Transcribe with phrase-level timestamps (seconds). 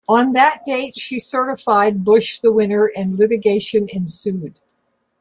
[0.09, 4.59] On that date, she certified Bush the winner and litigation ensued.